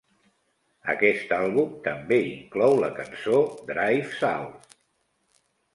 Aquest 0.93 1.35
àlbum 1.37 1.75
també 1.89 2.19
inclou 2.31 2.81
la 2.85 2.91
cançó 2.97 3.39
"Drive 3.71 4.13
South". 4.25 4.71